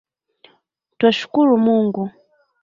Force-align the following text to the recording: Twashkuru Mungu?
Twashkuru 0.97 1.51
Mungu? 1.65 2.03